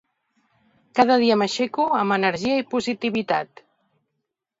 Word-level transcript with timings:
Cada 0.99 1.17
dia 1.23 1.35
m'aixeco 1.41 1.85
amb 1.97 2.15
energia 2.15 2.55
i 2.61 2.65
positivitat. 2.73 3.63